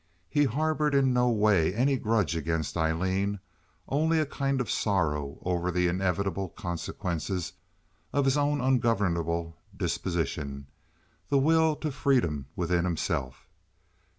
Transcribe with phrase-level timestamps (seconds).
[0.31, 5.87] He harbored in no way any grudge against Aileen—only a kind of sorrow over the
[5.87, 7.53] inevitable consequences
[8.11, 10.65] of his own ungovernable disposition,
[11.29, 13.45] the will to freedom within himself.